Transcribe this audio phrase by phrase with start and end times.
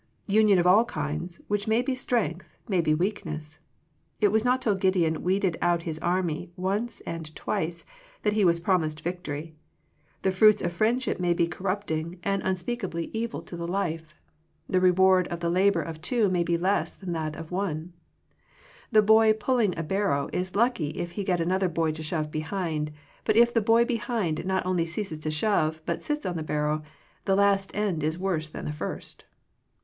[0.25, 3.59] Union of all kinds, which may be strength, may be weakness.
[4.19, 7.85] It was not till Gideon weeded out his army, once and twice,
[8.23, 9.53] that he was promised victory.
[10.23, 13.29] The fruits of friend ship may be corrupting^ and unspeakably 62 Digitized by VjOOQIC THE
[13.29, 14.15] FRUITS OF FRIENDSHIP evil to the life.
[14.67, 17.93] The reward of the labor of two may be less than that of one.
[18.91, 22.89] The boy pulling a barrow is lucky if he get another boy to shove behind,
[23.23, 26.81] but if the boy behind not only ceases to shove, but sits on the barrow,
[27.25, 29.25] the last end is worse than the first.